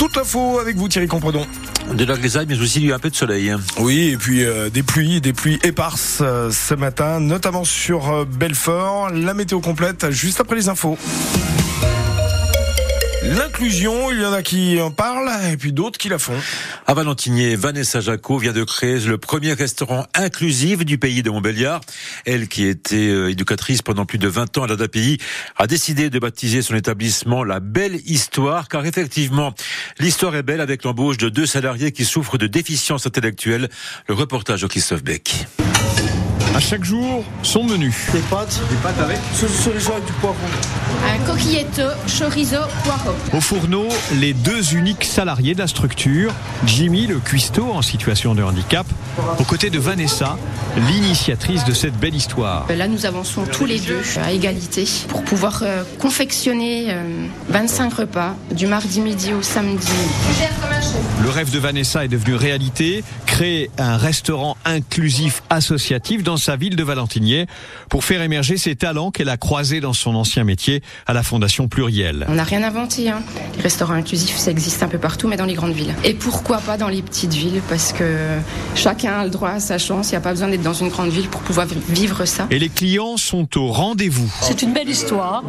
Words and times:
toute 0.00 0.16
l'info 0.16 0.58
avec 0.58 0.76
vous 0.76 0.88
Thierry 0.88 1.06
Compredon. 1.06 1.46
De 1.92 2.06
la 2.06 2.16
grisaille, 2.16 2.46
mais 2.48 2.58
aussi 2.58 2.90
un 2.90 2.98
peu 2.98 3.10
de 3.10 3.14
soleil. 3.14 3.50
Hein. 3.50 3.60
Oui, 3.78 4.08
et 4.08 4.16
puis 4.16 4.46
euh, 4.46 4.70
des 4.70 4.82
pluies, 4.82 5.20
des 5.20 5.34
pluies 5.34 5.58
éparses 5.62 6.20
euh, 6.22 6.50
ce 6.50 6.72
matin, 6.72 7.20
notamment 7.20 7.64
sur 7.64 8.10
euh, 8.10 8.24
Belfort. 8.24 9.10
La 9.10 9.34
météo 9.34 9.60
complète 9.60 10.10
juste 10.10 10.40
après 10.40 10.56
les 10.56 10.70
infos. 10.70 10.96
L'inclusion, 13.30 14.10
il 14.10 14.20
y 14.20 14.26
en 14.26 14.32
a 14.32 14.42
qui 14.42 14.80
en 14.80 14.90
parlent 14.90 15.30
et 15.52 15.56
puis 15.56 15.72
d'autres 15.72 15.98
qui 15.98 16.08
la 16.08 16.18
font. 16.18 16.34
À 16.88 16.94
Valentinier, 16.94 17.54
Vanessa 17.54 18.00
Jaco 18.00 18.38
vient 18.38 18.52
de 18.52 18.64
créer 18.64 18.98
le 18.98 19.18
premier 19.18 19.52
restaurant 19.52 20.04
inclusif 20.14 20.84
du 20.84 20.98
pays 20.98 21.22
de 21.22 21.30
Montbéliard. 21.30 21.80
Elle, 22.26 22.48
qui 22.48 22.66
était 22.66 22.96
euh, 22.96 23.30
éducatrice 23.30 23.82
pendant 23.82 24.04
plus 24.04 24.18
de 24.18 24.26
20 24.26 24.58
ans 24.58 24.64
à 24.64 24.66
l'ADAPI, 24.66 25.18
a 25.56 25.68
décidé 25.68 26.10
de 26.10 26.18
baptiser 26.18 26.60
son 26.60 26.74
établissement 26.74 27.44
La 27.44 27.60
Belle 27.60 28.00
Histoire, 28.04 28.66
car 28.66 28.84
effectivement, 28.84 29.54
l'histoire 30.00 30.34
est 30.34 30.42
belle 30.42 30.60
avec 30.60 30.82
l'embauche 30.82 31.16
de 31.16 31.28
deux 31.28 31.46
salariés 31.46 31.92
qui 31.92 32.04
souffrent 32.04 32.36
de 32.36 32.48
déficience 32.48 33.06
intellectuelle. 33.06 33.68
Le 34.08 34.14
reportage 34.14 34.62
de 34.62 34.66
Christophe 34.66 35.04
Beck. 35.04 35.46
À 36.60 36.62
chaque 36.62 36.84
jour, 36.84 37.24
son 37.42 37.64
menu. 37.64 37.90
Des 38.12 38.18
pâtes, 38.18 38.60
des 38.68 38.76
pâtes 38.76 39.00
avec 39.00 39.16
chorizo 39.34 39.92
avec 39.92 40.04
du 40.04 40.12
poireau. 40.12 40.36
Un 41.08 41.18
coquilletto, 41.24 41.84
chorizo, 42.06 42.58
poireau. 42.84 43.14
Au 43.32 43.40
fourneau, 43.40 43.88
les 44.20 44.34
deux 44.34 44.74
uniques 44.74 45.04
salariés 45.04 45.54
de 45.54 45.60
la 45.60 45.66
structure, 45.66 46.34
Jimmy, 46.66 47.06
le 47.06 47.18
cuistot 47.18 47.72
en 47.72 47.80
situation 47.80 48.34
de 48.34 48.42
handicap, 48.42 48.86
aux 49.38 49.44
côtés 49.44 49.70
de 49.70 49.78
Vanessa, 49.78 50.36
l'initiatrice 50.76 51.64
de 51.64 51.72
cette 51.72 51.94
belle 51.94 52.14
histoire. 52.14 52.66
Là, 52.76 52.88
nous 52.88 53.06
avançons 53.06 53.44
tous 53.50 53.64
les 53.64 53.80
deux 53.80 54.02
à 54.22 54.30
égalité 54.30 54.86
pour 55.08 55.24
pouvoir 55.24 55.60
euh, 55.62 55.82
confectionner 55.98 56.88
euh, 56.90 57.26
25 57.48 57.94
repas 57.94 58.36
du 58.52 58.66
mardi 58.66 59.00
midi 59.00 59.32
au 59.32 59.40
samedi. 59.40 59.88
Le 61.22 61.30
rêve 61.30 61.50
de 61.50 61.58
Vanessa 61.58 62.04
est 62.04 62.08
devenu 62.08 62.34
réalité, 62.34 63.02
créer 63.26 63.70
un 63.78 63.96
restaurant 63.96 64.56
inclusif 64.66 65.42
associatif 65.48 66.22
dans 66.22 66.36
sa 66.36 66.49
ville 66.56 66.76
de 66.76 66.82
Valentinier 66.82 67.46
pour 67.88 68.04
faire 68.04 68.22
émerger 68.22 68.56
ses 68.56 68.76
talents 68.76 69.10
qu'elle 69.10 69.28
a 69.28 69.36
croisés 69.36 69.80
dans 69.80 69.92
son 69.92 70.14
ancien 70.14 70.44
métier 70.44 70.82
à 71.06 71.12
la 71.12 71.22
Fondation 71.22 71.68
Pluriel. 71.68 72.26
On 72.28 72.34
n'a 72.34 72.44
rien 72.44 72.62
inventé. 72.62 73.10
Hein. 73.10 73.22
Les 73.56 73.62
restaurants 73.62 73.94
inclusifs, 73.94 74.36
ça 74.36 74.50
existe 74.50 74.82
un 74.82 74.88
peu 74.88 74.98
partout, 74.98 75.28
mais 75.28 75.36
dans 75.36 75.44
les 75.44 75.54
grandes 75.54 75.72
villes. 75.72 75.94
Et 76.04 76.14
pourquoi 76.14 76.58
pas 76.58 76.76
dans 76.76 76.88
les 76.88 77.02
petites 77.02 77.34
villes? 77.34 77.62
Parce 77.68 77.92
que 77.92 78.38
chacun 78.74 79.20
a 79.20 79.24
le 79.24 79.30
droit 79.30 79.50
à 79.50 79.60
sa 79.60 79.78
chance. 79.78 80.08
Il 80.08 80.12
n'y 80.12 80.18
a 80.18 80.20
pas 80.20 80.32
besoin 80.32 80.48
d'être 80.48 80.62
dans 80.62 80.74
une 80.74 80.88
grande 80.88 81.10
ville 81.10 81.28
pour 81.28 81.40
pouvoir 81.42 81.66
vivre 81.88 82.24
ça. 82.24 82.46
Et 82.50 82.58
les 82.58 82.68
clients 82.68 83.16
sont 83.16 83.58
au 83.58 83.68
rendez-vous. 83.68 84.30
C'est 84.42 84.62
une 84.62 84.72
belle 84.72 84.88
histoire. 84.88 85.44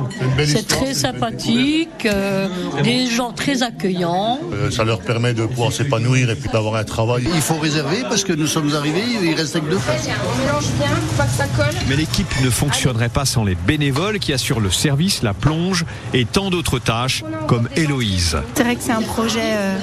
C'est 0.45 0.67
très 0.67 0.93
sympathique. 0.93 2.05
Euh, 2.05 2.47
des 2.83 3.07
gens 3.07 3.31
très 3.31 3.63
accueillants. 3.63 4.39
Euh, 4.53 4.71
ça 4.71 4.83
leur 4.83 4.99
permet 4.99 5.33
de 5.33 5.45
pouvoir 5.45 5.71
s'épanouir 5.71 6.29
et 6.29 6.35
puis 6.35 6.49
d'avoir 6.49 6.75
un 6.75 6.83
travail. 6.83 7.23
Il 7.33 7.41
faut 7.41 7.57
réserver 7.57 8.03
parce 8.03 8.23
que 8.23 8.33
nous 8.33 8.47
sommes 8.47 8.73
arrivés, 8.73 9.03
il 9.21 9.33
reste 9.33 9.59
que 9.59 9.69
deux 9.69 9.77
places. 9.77 10.07
On 10.07 10.37
mélange 10.41 10.71
bien 10.79 10.90
pour 10.95 11.17
pas 11.17 11.25
que 11.25 11.31
ça 11.31 11.47
colle. 11.47 11.75
Mais 11.87 11.95
l'équipe 11.95 12.27
ne 12.41 12.49
fonctionnerait 12.49 13.09
pas 13.09 13.25
sans 13.25 13.43
les 13.43 13.55
bénévoles 13.55 14.19
qui 14.19 14.33
assurent 14.33 14.59
le 14.59 14.71
service, 14.71 15.23
la 15.23 15.33
plonge 15.33 15.85
et 16.13 16.25
tant 16.25 16.49
d'autres 16.49 16.79
tâches 16.79 17.23
comme 17.47 17.69
Héloïse. 17.75 18.37
C'est 18.55 18.63
vrai 18.63 18.75
que 18.75 18.83
c'est 18.83 18.91
un 18.91 19.01
projet 19.01 19.39
euh, 19.43 19.77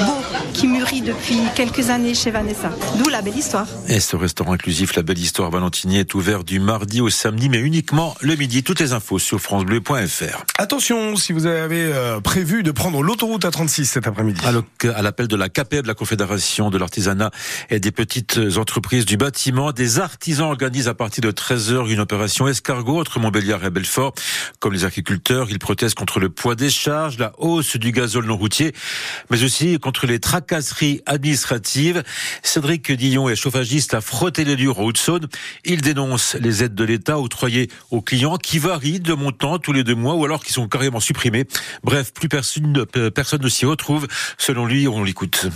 beau 0.00 0.22
qui 0.52 0.66
mûrit 0.66 1.02
depuis 1.02 1.38
quelques 1.54 1.90
années 1.90 2.14
chez 2.14 2.30
Vanessa. 2.30 2.70
D'où 2.98 3.08
la 3.08 3.22
belle 3.22 3.36
histoire. 3.36 3.66
Et 3.88 4.00
ce 4.00 4.16
restaurant 4.16 4.52
inclusif, 4.52 4.94
la 4.94 5.02
belle 5.02 5.18
histoire 5.18 5.50
Valentinier, 5.50 6.00
est 6.00 6.14
ouvert 6.14 6.44
du 6.44 6.60
mardi 6.60 7.00
au 7.00 7.10
samedi, 7.10 7.48
mais 7.48 7.58
uniquement 7.58 8.14
le 8.20 8.34
midi. 8.36 8.62
Toutes 8.62 8.80
les 8.80 8.92
infos 8.92 9.18
sur 9.18 9.40
francebleu.fr. 9.40 10.44
Attention, 10.58 11.16
si 11.16 11.32
vous 11.32 11.46
avez 11.46 11.84
euh, 11.84 12.20
prévu 12.20 12.62
de 12.62 12.70
prendre 12.70 13.02
l'autoroute 13.02 13.44
A36 13.44 13.84
cet 13.84 14.06
après-midi. 14.06 14.40
À 14.94 15.02
l'appel 15.02 15.28
de 15.28 15.36
la 15.36 15.48
CAPEB, 15.48 15.86
la 15.86 15.94
Confédération 15.94 16.70
de 16.70 16.78
l'artisanat 16.78 17.30
et 17.70 17.80
des 17.80 17.90
petites 17.90 18.38
entreprises 18.56 19.04
du 19.04 19.16
bâtiment, 19.16 19.72
des 19.72 19.98
artisans 19.98 20.39
organisent 20.46 20.88
à 20.88 20.94
partir 20.94 21.22
de 21.22 21.30
13h 21.30 21.90
une 21.90 22.00
opération 22.00 22.48
escargot 22.48 23.00
entre 23.00 23.18
Montbéliard 23.18 23.64
et 23.64 23.70
Belfort. 23.70 24.14
Comme 24.58 24.72
les 24.72 24.84
agriculteurs, 24.84 25.48
ils 25.50 25.58
protestent 25.58 25.94
contre 25.94 26.20
le 26.20 26.30
poids 26.30 26.54
des 26.54 26.70
charges, 26.70 27.18
la 27.18 27.32
hausse 27.38 27.76
du 27.76 27.92
gazole 27.92 28.26
non 28.26 28.36
routier, 28.36 28.72
mais 29.30 29.42
aussi 29.42 29.78
contre 29.78 30.06
les 30.06 30.18
tracasseries 30.20 31.02
administratives. 31.06 32.02
Cédric 32.42 32.92
Dillon 32.92 33.28
est 33.28 33.36
chauffagiste 33.36 33.94
à 33.94 34.00
Frotter-les-Durs 34.00 34.78
en 34.78 34.84
Haute-Saône. 34.84 35.28
Il 35.64 35.80
dénonce 35.80 36.34
les 36.34 36.64
aides 36.64 36.74
de 36.74 36.84
l'État 36.84 37.18
octroyées 37.18 37.68
aux 37.90 38.02
clients 38.02 38.36
qui 38.36 38.58
varient 38.58 39.00
de 39.00 39.14
montant 39.14 39.58
tous 39.58 39.72
les 39.72 39.84
deux 39.84 39.94
mois 39.94 40.14
ou 40.14 40.24
alors 40.24 40.44
qui 40.44 40.52
sont 40.52 40.68
carrément 40.68 41.00
supprimées. 41.00 41.46
Bref, 41.84 42.12
plus 42.12 42.28
personne, 42.28 42.86
personne 43.14 43.42
ne 43.42 43.48
s'y 43.48 43.66
retrouve. 43.66 44.06
Selon 44.38 44.66
lui, 44.66 44.88
on 44.88 45.04
l'écoute 45.04 45.48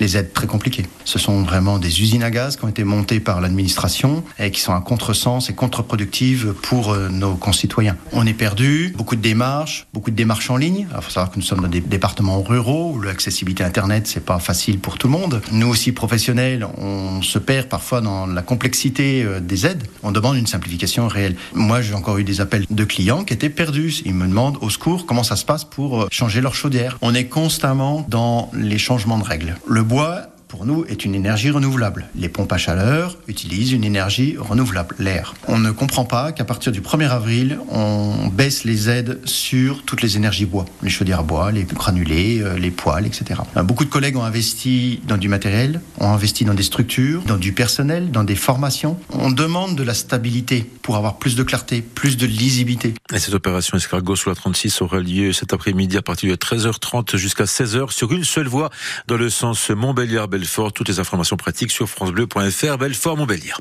les 0.00 0.16
aides 0.16 0.32
très 0.32 0.46
compliquées. 0.46 0.86
Ce 1.04 1.18
sont 1.18 1.42
vraiment 1.42 1.78
des 1.78 2.00
usines 2.00 2.22
à 2.22 2.30
gaz 2.30 2.56
qui 2.56 2.64
ont 2.64 2.68
été 2.68 2.84
montées 2.84 3.20
par 3.20 3.40
l'administration 3.40 4.24
et 4.38 4.50
qui 4.50 4.60
sont 4.60 4.74
à 4.74 4.80
contresens 4.80 5.50
et 5.50 5.54
contre-productives 5.54 6.54
pour 6.62 6.92
euh, 6.92 7.08
nos 7.08 7.34
concitoyens. 7.34 7.96
On 8.12 8.26
est 8.26 8.34
perdu, 8.34 8.94
beaucoup 8.96 9.16
de 9.16 9.20
démarches, 9.20 9.86
beaucoup 9.92 10.10
de 10.10 10.16
démarches 10.16 10.50
en 10.50 10.56
ligne. 10.56 10.86
Il 10.94 11.02
faut 11.02 11.10
savoir 11.10 11.30
que 11.30 11.36
nous 11.36 11.44
sommes 11.44 11.60
dans 11.60 11.68
des 11.68 11.80
départements 11.80 12.42
ruraux 12.42 12.92
où 12.94 13.00
l'accessibilité 13.00 13.64
Internet, 13.64 14.06
c'est 14.06 14.24
pas 14.24 14.38
facile 14.38 14.78
pour 14.78 14.98
tout 14.98 15.08
le 15.08 15.12
monde. 15.12 15.42
Nous 15.52 15.68
aussi, 15.68 15.92
professionnels, 15.92 16.66
on 16.78 17.22
se 17.22 17.38
perd 17.38 17.68
parfois 17.68 18.00
dans 18.00 18.26
la 18.26 18.42
complexité 18.42 19.22
euh, 19.24 19.40
des 19.40 19.66
aides. 19.66 19.82
On 20.02 20.12
demande 20.12 20.36
une 20.36 20.46
simplification 20.46 21.08
réelle. 21.08 21.36
Moi, 21.54 21.82
j'ai 21.82 21.94
encore 21.94 22.18
eu 22.18 22.24
des 22.24 22.40
appels 22.40 22.66
de 22.70 22.84
clients 22.84 23.24
qui 23.24 23.34
étaient 23.34 23.50
perdus. 23.50 24.02
Ils 24.04 24.14
me 24.14 24.26
demandent 24.26 24.58
au 24.60 24.70
secours 24.70 25.06
comment 25.06 25.22
ça 25.22 25.36
se 25.36 25.44
passe 25.44 25.64
pour 25.64 26.02
euh, 26.02 26.08
changer 26.10 26.40
leur 26.40 26.54
chaudière. 26.54 26.98
On 27.00 27.14
est 27.14 27.26
constamment 27.26 28.06
dans 28.08 28.50
les 28.54 28.78
changements 28.78 29.18
de 29.18 29.24
règles. 29.24 29.56
Le 29.66 29.82
bois 29.88 30.28
pour 30.48 30.64
nous, 30.64 30.84
est 30.86 31.04
une 31.04 31.14
énergie 31.14 31.50
renouvelable. 31.50 32.08
Les 32.16 32.28
pompes 32.28 32.52
à 32.52 32.58
chaleur 32.58 33.16
utilisent 33.28 33.72
une 33.72 33.84
énergie 33.84 34.36
renouvelable, 34.38 34.96
l'air. 34.98 35.34
On 35.46 35.58
ne 35.58 35.70
comprend 35.70 36.04
pas 36.04 36.32
qu'à 36.32 36.44
partir 36.44 36.72
du 36.72 36.80
1er 36.80 37.08
avril, 37.08 37.58
on 37.70 38.28
baisse 38.28 38.64
les 38.64 38.88
aides 38.88 39.20
sur 39.24 39.82
toutes 39.84 40.02
les 40.02 40.16
énergies 40.16 40.46
bois. 40.46 40.64
Les 40.82 40.90
chaudières 40.90 41.20
à 41.20 41.22
bois, 41.22 41.52
les 41.52 41.64
granulés, 41.64 42.40
euh, 42.40 42.58
les 42.58 42.70
poêles, 42.70 43.06
etc. 43.06 43.40
Euh, 43.56 43.62
beaucoup 43.62 43.84
de 43.84 43.90
collègues 43.90 44.16
ont 44.16 44.24
investi 44.24 45.00
dans 45.06 45.18
du 45.18 45.28
matériel, 45.28 45.80
ont 46.00 46.10
investi 46.10 46.44
dans 46.44 46.54
des 46.54 46.62
structures, 46.62 47.22
dans 47.22 47.36
du 47.36 47.52
personnel, 47.52 48.10
dans 48.10 48.24
des 48.24 48.36
formations. 48.36 48.98
On 49.10 49.30
demande 49.30 49.76
de 49.76 49.82
la 49.82 49.94
stabilité 49.94 50.68
pour 50.82 50.96
avoir 50.96 51.18
plus 51.18 51.36
de 51.36 51.42
clarté, 51.42 51.82
plus 51.82 52.16
de 52.16 52.26
lisibilité. 52.26 52.94
Et 53.12 53.18
cette 53.18 53.34
opération 53.34 53.76
escargot 53.76 54.16
sur 54.16 54.30
la 54.30 54.36
36 54.36 54.80
aura 54.80 55.00
lieu 55.00 55.32
cet 55.32 55.52
après-midi 55.52 55.98
à 55.98 56.02
partir 56.02 56.30
de 56.30 56.36
13h30 56.36 57.16
jusqu'à 57.16 57.44
16h 57.44 57.90
sur 57.90 58.12
une 58.12 58.24
seule 58.24 58.48
voie 58.48 58.70
dans 59.06 59.16
le 59.16 59.28
sens 59.28 59.70
Montbéliard 59.70 60.28
Belfort. 60.38 60.72
Toutes 60.72 60.88
les 60.88 61.00
informations 61.00 61.36
pratiques 61.36 61.72
sur 61.72 61.88
francebleu.fr. 61.88 62.78
Belfort-Montbéliard. 62.78 63.60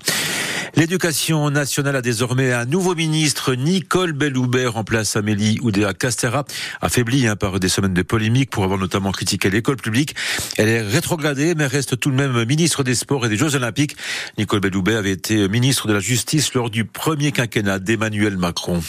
L'éducation 0.75 1.49
nationale 1.49 1.95
a 1.95 2.01
désormais 2.01 2.53
un 2.53 2.65
nouveau 2.65 2.93
ministre. 2.93 3.55
Nicole 3.55 4.13
Belloubert 4.13 4.73
remplace 4.73 5.15
Amélie 5.15 5.57
Oudéa 5.63 5.93
Castera, 5.93 6.45
affaiblie 6.81 7.27
hein, 7.27 7.35
par 7.35 7.59
des 7.59 7.69
semaines 7.69 7.95
de 7.95 8.01
polémiques 8.03 8.51
pour 8.51 8.63
avoir 8.63 8.77
notamment 8.77 9.11
critiqué 9.11 9.49
l'école 9.49 9.77
publique. 9.77 10.15
Elle 10.57 10.69
est 10.69 10.81
rétrogradée, 10.83 11.55
mais 11.55 11.65
reste 11.65 11.99
tout 11.99 12.11
de 12.11 12.15
même 12.15 12.45
ministre 12.45 12.83
des 12.83 12.94
Sports 12.94 13.25
et 13.25 13.29
des 13.29 13.38
Jeux 13.38 13.55
Olympiques. 13.55 13.97
Nicole 14.38 14.59
Belloubert 14.59 14.99
avait 14.99 15.13
été 15.13 15.47
ministre 15.47 15.88
de 15.88 15.94
la 15.94 15.99
Justice 15.99 16.53
lors 16.53 16.69
du 16.69 16.85
premier 16.85 17.31
quinquennat 17.31 17.79
d'Emmanuel 17.79 18.38
Macron. 18.38 18.83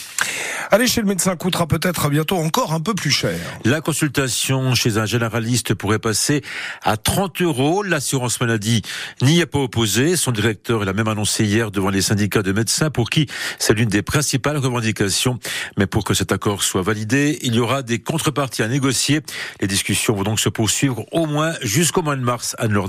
Aller 0.70 0.86
chez 0.86 1.00
le 1.00 1.06
médecin 1.06 1.36
coûtera 1.36 1.66
peut-être 1.66 2.10
bientôt 2.10 2.36
encore 2.36 2.72
un 2.72 2.80
peu 2.80 2.94
plus 2.94 3.10
cher. 3.10 3.38
La 3.64 3.80
consultation 3.80 4.74
chez 4.74 4.98
un 4.98 5.06
généraliste 5.06 5.74
pourrait 5.74 5.98
passer 5.98 6.42
à 6.82 6.96
30 6.96 7.40
euros. 7.42 7.82
L'assurance 7.82 8.40
maladie 8.40 8.82
n'y 9.22 9.40
est 9.40 9.46
pas 9.46 9.60
opposée. 9.60 10.16
Son 10.16 10.32
directeur 10.32 10.84
l'a 10.84 10.92
même 10.92 11.08
annoncé 11.08 11.44
hier 11.44 11.70
devant 11.70 11.90
les 11.90 12.02
syndicats 12.02 12.42
de 12.42 12.52
médecins 12.52 12.90
pour 12.90 13.08
qui 13.10 13.26
c'est 13.58 13.74
l'une 13.74 13.88
des 13.88 14.02
principales 14.02 14.58
revendications. 14.58 15.38
Mais 15.76 15.86
pour 15.86 16.04
que 16.04 16.14
cet 16.14 16.32
accord 16.32 16.62
soit 16.62 16.82
validé, 16.82 17.38
il 17.42 17.54
y 17.54 17.60
aura 17.60 17.82
des 17.82 18.00
contreparties 18.00 18.62
à 18.62 18.68
négocier. 18.68 19.20
Les 19.60 19.66
discussions 19.66 20.14
vont 20.14 20.24
donc 20.24 20.40
se 20.40 20.48
poursuivre 20.48 21.04
au 21.12 21.26
moins 21.26 21.54
jusqu'au 21.62 22.02
mois 22.02 22.16
de 22.16 22.22
mars, 22.22 22.56
Anne-Laure. 22.58 22.88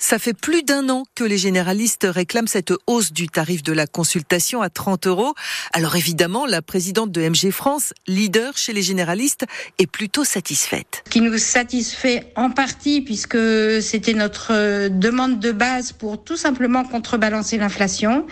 Ça 0.00 0.20
fait 0.20 0.32
plus 0.32 0.62
d'un 0.62 0.88
an 0.90 1.02
que 1.16 1.24
les 1.24 1.38
généralistes 1.38 2.06
réclament 2.08 2.46
cette 2.46 2.72
hausse 2.86 3.12
du 3.12 3.26
tarif 3.26 3.64
de 3.64 3.72
la 3.72 3.88
consultation 3.88 4.62
à 4.62 4.70
30 4.70 5.08
euros. 5.08 5.34
Alors 5.72 5.96
évidemment, 5.96 6.46
la 6.46 6.62
présidente 6.62 7.10
de 7.10 7.20
MG 7.20 7.50
France, 7.50 7.92
leader 8.06 8.56
chez 8.56 8.72
les 8.72 8.82
généralistes, 8.82 9.44
est 9.80 9.88
plutôt 9.88 10.22
satisfaite. 10.22 11.02
Ce 11.06 11.10
qui 11.10 11.20
nous 11.20 11.36
satisfait 11.36 12.32
en 12.36 12.50
partie 12.50 13.00
puisque 13.00 13.38
c'était 13.82 14.14
notre 14.14 14.88
demande 14.88 15.40
de 15.40 15.50
base 15.50 15.90
pour 15.90 16.22
tout 16.22 16.36
simplement 16.36 16.84
contrebalancer 16.84 17.58
l'inflation. 17.58 18.24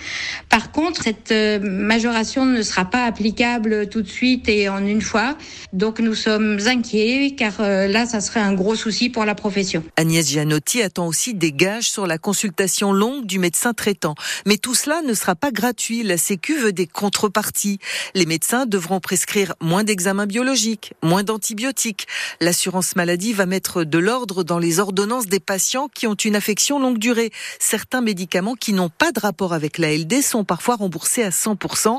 Par 0.48 0.70
contre, 0.70 1.02
cette 1.02 1.32
majoration 1.62 2.44
ne 2.44 2.62
sera 2.62 2.84
pas 2.84 3.04
applicable 3.04 3.88
tout 3.88 4.02
de 4.02 4.08
suite 4.08 4.48
et 4.48 4.68
en 4.68 4.86
une 4.86 5.02
fois. 5.02 5.36
Donc 5.72 5.98
nous 5.98 6.14
sommes 6.14 6.60
inquiets 6.66 7.34
car 7.36 7.60
là, 7.60 8.06
ça 8.06 8.20
serait 8.20 8.40
un 8.40 8.52
gros 8.54 8.76
souci 8.76 9.08
pour 9.08 9.24
la 9.24 9.34
profession. 9.34 9.82
Agnès 9.96 10.28
Gianotti 10.28 10.80
attend 10.80 11.08
aussi 11.08 11.34
des 11.34 11.55
gages 11.56 11.90
sur 11.90 12.06
la 12.06 12.18
consultation 12.18 12.92
longue 12.92 13.26
du 13.26 13.38
médecin 13.38 13.72
traitant. 13.72 14.14
Mais 14.46 14.58
tout 14.58 14.74
cela 14.74 15.02
ne 15.02 15.14
sera 15.14 15.34
pas 15.34 15.50
gratuit. 15.50 16.02
La 16.02 16.18
Sécu 16.18 16.58
veut 16.58 16.72
des 16.72 16.86
contreparties. 16.86 17.78
Les 18.14 18.26
médecins 18.26 18.66
devront 18.66 19.00
prescrire 19.00 19.54
moins 19.60 19.82
d'examens 19.82 20.26
biologiques, 20.26 20.92
moins 21.02 21.24
d'antibiotiques. 21.24 22.06
L'assurance 22.40 22.94
maladie 22.94 23.32
va 23.32 23.46
mettre 23.46 23.84
de 23.84 23.98
l'ordre 23.98 24.44
dans 24.44 24.58
les 24.58 24.78
ordonnances 24.78 25.26
des 25.26 25.40
patients 25.40 25.88
qui 25.88 26.06
ont 26.06 26.14
une 26.14 26.36
affection 26.36 26.78
longue 26.78 26.98
durée. 26.98 27.32
Certains 27.58 28.02
médicaments 28.02 28.54
qui 28.54 28.72
n'ont 28.72 28.90
pas 28.90 29.12
de 29.12 29.20
rapport 29.20 29.52
avec 29.52 29.78
la 29.78 29.96
LD 29.96 30.22
sont 30.22 30.44
parfois 30.44 30.76
remboursés 30.76 31.22
à 31.22 31.30
100% 31.30 31.98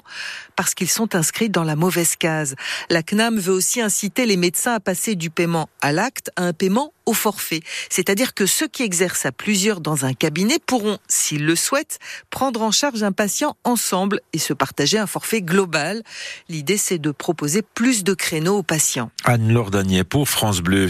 parce 0.56 0.74
qu'ils 0.74 0.89
sont 0.89 1.15
inscrits 1.15 1.50
dans 1.50 1.63
la 1.63 1.75
mauvaise 1.75 2.15
case. 2.15 2.56
La 2.89 3.04
CNAM 3.04 3.39
veut 3.39 3.54
aussi 3.54 3.81
inciter 3.81 4.25
les 4.25 4.38
médecins 4.38 4.74
à 4.74 4.80
passer 4.80 5.15
du 5.15 5.30
paiement 5.30 5.69
à 5.81 5.92
l'acte 5.92 6.31
à 6.36 6.44
un 6.44 6.54
paiement 6.54 6.94
au 7.07 7.13
forfait. 7.13 7.62
C'est-à-dire 7.89 8.36
que 8.36 8.45
ceux 8.45 8.68
qui 8.68 8.83
exercent 8.83 9.25
à 9.25 9.31
plusieurs 9.31 9.81
dans 9.81 10.06
un 10.06 10.13
cabinet 10.13 10.59
pourront, 10.63 11.00
s'ils 11.07 11.45
le 11.45 11.56
souhaitent, 11.56 11.98
prendre 12.30 12.62
en 12.62 12.71
charge 12.71 13.01
un 13.01 13.12
patient 13.12 13.56
ensemble 13.63 14.21
et 14.33 14.38
se 14.38 14.54
partager 14.54 15.00
un 15.00 15.07
forfait 15.07 15.42
global. 15.42 16.04
L'idée, 16.50 16.77
c'est 16.77 17.00
de 17.00 17.12
proposer 17.12 17.62
plus 17.62 18.04
de 18.04 18.13
créneaux 18.13 18.57
aux 18.57 18.63
patients. 18.63 19.09
Anne-Laure 19.24 19.71
pour 20.09 20.30
France 20.30 20.62
Bleu. 20.62 20.89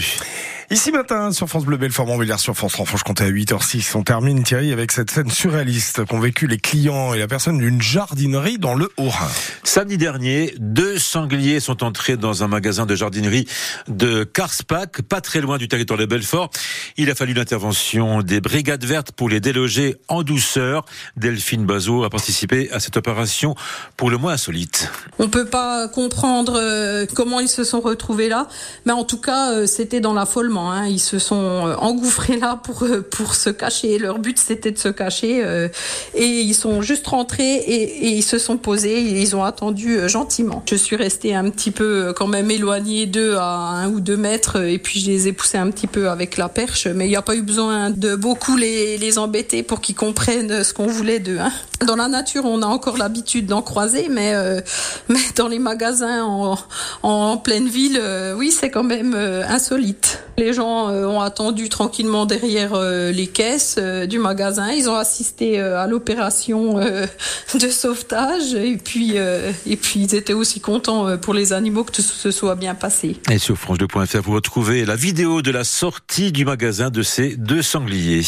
Ici 0.70 0.92
matin 0.92 1.32
sur 1.32 1.48
France 1.48 1.64
Bleu 1.64 1.78
Belfort 1.78 2.06
Montbéliard 2.06 2.38
sur 2.38 2.54
France 2.54 2.72
Franche-Comté 2.72 3.24
à 3.24 3.30
8h06. 3.30 3.96
On 3.96 4.02
termine 4.02 4.42
Thierry 4.42 4.70
avec 4.70 4.92
cette 4.92 5.10
scène 5.10 5.30
surréaliste 5.30 6.04
qu'ont 6.04 6.20
vécu 6.20 6.46
les 6.46 6.58
clients 6.58 7.14
et 7.14 7.18
la 7.18 7.26
personne 7.26 7.56
d'une 7.56 7.80
jardinerie 7.80 8.58
dans 8.58 8.74
le 8.74 8.90
Haut-Rhin. 8.98 9.30
Samedi 9.64 9.96
dernier, 9.96 10.52
deux 10.58 10.98
sangliers 10.98 11.60
sont 11.60 11.82
entrés 11.82 12.18
dans 12.18 12.42
un 12.44 12.48
magasin 12.48 12.84
de 12.84 12.94
jardinerie 12.94 13.48
de 13.88 14.24
Karspach, 14.24 15.00
pas 15.08 15.22
très 15.22 15.40
loin 15.40 15.56
du 15.56 15.68
territoire 15.68 15.98
de 15.98 16.04
Belfort. 16.04 16.50
Il 16.98 17.08
a 17.08 17.14
fallu 17.14 17.32
l'intervention 17.32 18.20
des 18.20 18.42
brigades 18.42 18.84
vertes 18.84 19.12
pour 19.12 19.30
les 19.30 19.40
déloger 19.40 19.96
en 20.08 20.22
douceur. 20.22 20.84
Delphine 21.16 21.64
Bazot 21.64 22.04
a 22.04 22.10
participé 22.10 22.70
à 22.72 22.80
cette 22.80 22.98
opération 22.98 23.54
pour 23.96 24.10
le 24.10 24.18
moins 24.18 24.34
insolite. 24.34 24.90
On 25.18 25.30
peut 25.30 25.46
pas 25.46 25.88
comprendre 25.88 26.60
euh, 26.60 27.06
comment 27.14 27.40
ils 27.40 27.48
se 27.48 27.64
sont 27.64 27.80
retrouvés 27.80 28.28
là, 28.28 28.48
mais 28.84 28.92
en 28.92 29.04
tout 29.04 29.20
cas, 29.20 29.52
euh, 29.52 29.66
c'était 29.66 30.00
dans 30.00 30.12
l'affolement. 30.12 30.57
Hein. 30.58 30.86
Ils 30.86 30.98
se 31.00 31.18
sont 31.18 31.66
euh, 31.66 31.74
engouffrés 31.76 32.36
là 32.36 32.60
pour 32.62 32.84
pour 33.10 33.34
se 33.34 33.50
cacher. 33.50 33.98
Leur 33.98 34.18
but 34.18 34.38
c'était 34.38 34.70
de 34.70 34.78
se 34.78 34.88
cacher 34.88 35.68
et 36.14 36.40
ils 36.40 36.54
sont 36.54 36.82
juste 36.82 37.06
rentrés 37.06 37.56
et, 37.56 38.08
ils 38.08 38.22
se 38.22 38.38
sont 38.38 38.56
posés. 38.56 38.98
Et 38.98 39.20
ils 39.20 39.36
ont 39.36 39.44
attendu 39.44 40.08
gentiment. 40.08 40.62
Je 40.68 40.76
suis 40.76 40.96
restée 40.96 41.34
un 41.34 41.50
petit 41.50 41.70
peu 41.70 42.12
quand 42.16 42.26
même 42.26 42.50
éloignée 42.50 43.06
d'eux 43.06 43.36
à 43.36 43.44
un 43.44 43.88
ou 43.90 44.00
deux 44.00 44.16
mètres 44.16 44.62
et 44.62 44.78
puis 44.78 45.00
je 45.00 45.10
les 45.10 45.28
ai 45.28 45.32
poussés 45.32 45.58
un 45.58 45.70
petit 45.70 45.86
peu 45.86 46.08
avec 46.08 46.36
la 46.36 46.48
perche. 46.48 46.86
Mais 46.86 47.06
il 47.06 47.10
n'y 47.10 47.16
a 47.16 47.22
pas 47.22 47.36
eu 47.36 47.42
besoin 47.42 47.90
de 47.90 48.16
beaucoup 48.16 48.56
les 48.56 48.98
les 48.98 49.18
embêter 49.18 49.62
pour 49.62 49.80
qu'ils 49.80 49.94
comprennent 49.94 50.64
ce 50.64 50.72
qu'on 50.72 50.86
voulait 50.86 51.20
d'eux. 51.20 51.38
Hein. 51.38 51.52
Dans 51.86 51.94
la 51.94 52.08
nature, 52.08 52.44
on 52.44 52.62
a 52.62 52.66
encore 52.66 52.96
l'habitude 52.96 53.46
d'en 53.46 53.62
croiser, 53.62 54.08
mais 54.10 54.32
euh, 54.34 54.60
mais 55.08 55.20
dans 55.36 55.46
les 55.46 55.60
magasins 55.60 56.24
en, 56.24 56.58
en 57.02 57.36
pleine 57.36 57.68
ville, 57.68 57.98
euh, 58.00 58.34
oui, 58.34 58.50
c'est 58.50 58.70
quand 58.70 58.82
même 58.82 59.14
euh, 59.14 59.46
insolite. 59.48 60.24
Les 60.36 60.52
gens 60.52 60.88
ont 60.88 61.20
attendu 61.20 61.68
tranquillement 61.68 62.24
derrière 62.24 62.80
les 62.80 63.26
caisses 63.26 63.76
du 63.76 64.20
magasin. 64.20 64.70
Ils 64.70 64.88
ont 64.88 64.94
assisté 64.94 65.60
à 65.60 65.88
l'opération 65.88 66.78
de 66.78 67.68
sauvetage 67.68 68.54
et 68.54 68.76
puis 68.76 69.16
et 69.16 69.76
puis 69.76 69.98
ils 70.04 70.14
étaient 70.14 70.34
aussi 70.34 70.60
contents 70.60 71.18
pour 71.18 71.34
les 71.34 71.52
animaux 71.52 71.82
que 71.82 71.90
tout 71.90 72.02
se 72.02 72.30
soit 72.30 72.54
bien 72.54 72.76
passé. 72.76 73.16
Et 73.28 73.38
sur 73.38 73.56
France2.fr, 73.56 74.20
vous 74.22 74.34
retrouvez 74.34 74.84
la 74.84 74.94
vidéo 74.94 75.42
de 75.42 75.50
la 75.50 75.64
sortie 75.64 76.30
du 76.30 76.44
magasin 76.44 76.90
de 76.90 77.02
ces 77.02 77.34
deux 77.34 77.62
sangliers. 77.62 78.22